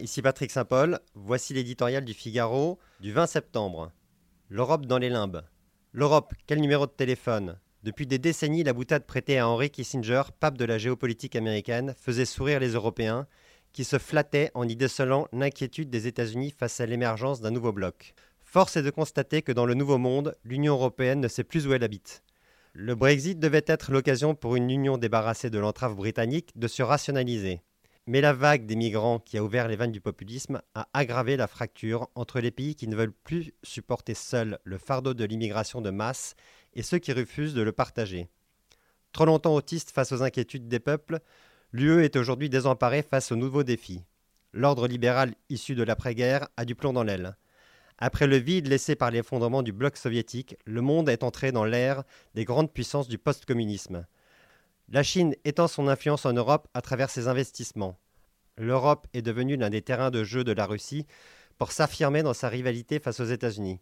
ici 0.00 0.22
Patrick 0.22 0.52
Saint-Paul. 0.52 1.00
Voici 1.14 1.52
l'éditorial 1.52 2.04
du 2.04 2.14
Figaro 2.14 2.78
du 3.00 3.12
20 3.12 3.26
septembre. 3.26 3.90
L'Europe 4.48 4.86
dans 4.86 4.98
les 4.98 5.08
limbes. 5.08 5.42
L'Europe, 5.92 6.32
quel 6.46 6.60
numéro 6.60 6.86
de 6.86 6.92
téléphone? 6.92 7.58
Depuis 7.82 8.06
des 8.06 8.18
décennies, 8.18 8.62
la 8.62 8.72
boutade 8.72 9.04
prêtée 9.04 9.38
à 9.38 9.48
Henry 9.48 9.70
Kissinger, 9.70 10.22
pape 10.38 10.56
de 10.58 10.64
la 10.64 10.78
géopolitique 10.78 11.34
américaine, 11.34 11.94
faisait 11.98 12.24
sourire 12.24 12.60
les 12.60 12.70
Européens, 12.70 13.26
qui 13.72 13.82
se 13.82 13.98
flattaient 13.98 14.52
en 14.54 14.68
y 14.68 14.76
décelant 14.76 15.26
l'inquiétude 15.32 15.90
des 15.90 16.06
États-Unis 16.06 16.54
face 16.56 16.80
à 16.80 16.86
l'émergence 16.86 17.40
d'un 17.40 17.50
nouveau 17.50 17.72
bloc. 17.72 18.14
Force 18.40 18.76
est 18.76 18.82
de 18.82 18.90
constater 18.90 19.42
que 19.42 19.52
dans 19.52 19.66
le 19.66 19.74
nouveau 19.74 19.98
monde, 19.98 20.36
l'Union 20.44 20.74
européenne 20.74 21.20
ne 21.20 21.28
sait 21.28 21.44
plus 21.44 21.66
où 21.66 21.72
elle 21.72 21.84
habite. 21.84 22.22
Le 22.74 22.94
Brexit 22.94 23.40
devait 23.40 23.64
être 23.66 23.90
l'occasion 23.90 24.36
pour 24.36 24.54
une 24.54 24.70
union 24.70 24.98
débarrassée 24.98 25.50
de 25.50 25.58
l'entrave 25.58 25.96
britannique 25.96 26.52
de 26.56 26.68
se 26.68 26.82
rationaliser. 26.82 27.60
Mais 28.10 28.22
la 28.22 28.32
vague 28.32 28.64
des 28.64 28.74
migrants 28.74 29.18
qui 29.18 29.36
a 29.36 29.44
ouvert 29.44 29.68
les 29.68 29.76
vannes 29.76 29.92
du 29.92 30.00
populisme 30.00 30.62
a 30.74 30.88
aggravé 30.94 31.36
la 31.36 31.46
fracture 31.46 32.08
entre 32.14 32.40
les 32.40 32.50
pays 32.50 32.74
qui 32.74 32.88
ne 32.88 32.96
veulent 32.96 33.12
plus 33.12 33.52
supporter 33.62 34.14
seuls 34.14 34.58
le 34.64 34.78
fardeau 34.78 35.12
de 35.12 35.26
l'immigration 35.26 35.82
de 35.82 35.90
masse 35.90 36.34
et 36.72 36.82
ceux 36.82 36.96
qui 36.96 37.12
refusent 37.12 37.52
de 37.52 37.60
le 37.60 37.70
partager. 37.70 38.30
Trop 39.12 39.26
longtemps 39.26 39.54
autiste 39.54 39.90
face 39.90 40.10
aux 40.12 40.22
inquiétudes 40.22 40.68
des 40.68 40.80
peuples, 40.80 41.18
l'UE 41.72 42.02
est 42.02 42.16
aujourd'hui 42.16 42.48
désemparée 42.48 43.02
face 43.02 43.30
aux 43.30 43.36
nouveaux 43.36 43.62
défis. 43.62 44.02
L'ordre 44.54 44.88
libéral 44.88 45.34
issu 45.50 45.74
de 45.74 45.82
l'après-guerre 45.82 46.48
a 46.56 46.64
du 46.64 46.74
plomb 46.74 46.94
dans 46.94 47.04
l'aile. 47.04 47.36
Après 47.98 48.26
le 48.26 48.36
vide 48.38 48.68
laissé 48.68 48.96
par 48.96 49.10
l'effondrement 49.10 49.62
du 49.62 49.72
bloc 49.72 49.98
soviétique, 49.98 50.56
le 50.64 50.80
monde 50.80 51.10
est 51.10 51.24
entré 51.24 51.52
dans 51.52 51.66
l'ère 51.66 52.04
des 52.34 52.46
grandes 52.46 52.72
puissances 52.72 53.08
du 53.08 53.18
post-communisme. 53.18 54.06
La 54.90 55.02
Chine 55.02 55.34
étend 55.44 55.68
son 55.68 55.86
influence 55.86 56.24
en 56.24 56.32
Europe 56.32 56.66
à 56.72 56.80
travers 56.80 57.10
ses 57.10 57.28
investissements. 57.28 57.98
L'Europe 58.56 59.06
est 59.12 59.20
devenue 59.20 59.58
l'un 59.58 59.68
des 59.68 59.82
terrains 59.82 60.10
de 60.10 60.24
jeu 60.24 60.44
de 60.44 60.52
la 60.52 60.64
Russie 60.64 61.06
pour 61.58 61.72
s'affirmer 61.72 62.22
dans 62.22 62.32
sa 62.32 62.48
rivalité 62.48 62.98
face 62.98 63.20
aux 63.20 63.26
États-Unis. 63.26 63.80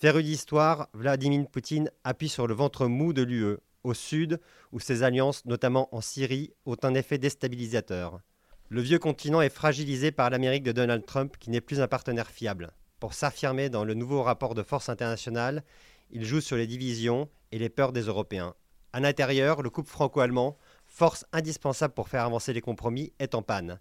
Féru 0.00 0.24
d'histoire, 0.24 0.88
Vladimir 0.94 1.46
Poutine 1.46 1.92
appuie 2.02 2.28
sur 2.28 2.48
le 2.48 2.54
ventre 2.54 2.88
mou 2.88 3.12
de 3.12 3.22
l'UE, 3.22 3.58
au 3.84 3.94
sud, 3.94 4.40
où 4.72 4.80
ses 4.80 5.04
alliances, 5.04 5.44
notamment 5.44 5.94
en 5.94 6.00
Syrie, 6.00 6.52
ont 6.66 6.76
un 6.82 6.94
effet 6.94 7.18
déstabilisateur. 7.18 8.20
Le 8.68 8.80
vieux 8.80 8.98
continent 8.98 9.42
est 9.42 9.48
fragilisé 9.48 10.10
par 10.10 10.28
l'Amérique 10.28 10.64
de 10.64 10.72
Donald 10.72 11.06
Trump, 11.06 11.36
qui 11.38 11.50
n'est 11.50 11.60
plus 11.60 11.80
un 11.80 11.88
partenaire 11.88 12.30
fiable. 12.30 12.72
Pour 12.98 13.14
s'affirmer 13.14 13.70
dans 13.70 13.84
le 13.84 13.94
nouveau 13.94 14.24
rapport 14.24 14.56
de 14.56 14.64
force 14.64 14.88
international, 14.88 15.62
il 16.10 16.24
joue 16.24 16.40
sur 16.40 16.56
les 16.56 16.66
divisions 16.66 17.28
et 17.52 17.60
les 17.60 17.68
peurs 17.68 17.92
des 17.92 18.02
Européens. 18.02 18.54
À 18.92 19.00
l'intérieur, 19.00 19.62
le 19.62 19.70
couple 19.70 19.90
franco-allemand, 19.90 20.56
force 20.86 21.24
indispensable 21.32 21.94
pour 21.94 22.08
faire 22.08 22.24
avancer 22.24 22.52
les 22.52 22.60
compromis, 22.60 23.12
est 23.18 23.34
en 23.34 23.42
panne. 23.42 23.78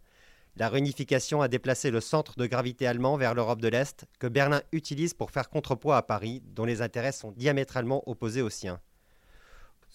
La 0.55 0.69
réunification 0.69 1.41
a 1.41 1.47
déplacé 1.47 1.89
le 1.89 2.01
centre 2.01 2.35
de 2.37 2.45
gravité 2.45 2.85
allemand 2.85 3.17
vers 3.17 3.33
l'Europe 3.33 3.61
de 3.61 3.69
l'Est, 3.69 4.05
que 4.19 4.27
Berlin 4.27 4.61
utilise 4.71 5.13
pour 5.13 5.31
faire 5.31 5.49
contrepoids 5.49 5.97
à 5.97 6.01
Paris, 6.01 6.43
dont 6.53 6.65
les 6.65 6.81
intérêts 6.81 7.11
sont 7.11 7.31
diamétralement 7.31 8.03
opposés 8.07 8.41
aux 8.41 8.49
siens. 8.49 8.79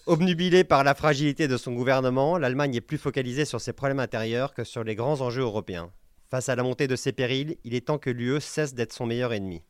Obnubilée 0.07 0.63
par 0.63 0.83
la 0.83 0.93
fragilité 0.93 1.47
de 1.47 1.57
son 1.57 1.73
gouvernement, 1.73 2.37
l'Allemagne 2.37 2.75
est 2.75 2.81
plus 2.81 2.97
focalisée 2.97 3.45
sur 3.45 3.61
ses 3.61 3.73
problèmes 3.73 3.99
intérieurs 3.99 4.53
que 4.53 4.63
sur 4.63 4.83
les 4.83 4.95
grands 4.95 5.21
enjeux 5.21 5.41
européens. 5.43 5.91
Face 6.29 6.49
à 6.49 6.55
la 6.55 6.63
montée 6.63 6.87
de 6.87 6.95
ces 6.95 7.11
périls, 7.11 7.57
il 7.63 7.73
est 7.73 7.87
temps 7.87 7.97
que 7.97 8.09
l'UE 8.09 8.41
cesse 8.41 8.73
d'être 8.73 8.93
son 8.93 9.05
meilleur 9.05 9.33
ennemi. 9.33 9.63